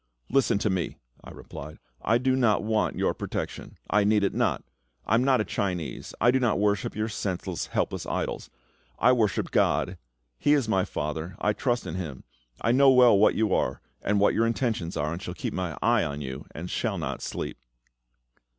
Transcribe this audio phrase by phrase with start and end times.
[0.31, 1.77] "Listen to me," I replied.
[2.01, 4.63] "I do not want your protection; I need it not;
[5.05, 8.49] I am not a Chinese; I do not worship your senseless, helpless idols.
[8.97, 9.99] I worship GOD;
[10.39, 12.23] He is my FATHER; I trust in Him.
[12.61, 15.77] I know well what you are, and what your intentions are, and shall keep my
[15.83, 17.59] eye on you, and shall not sleep."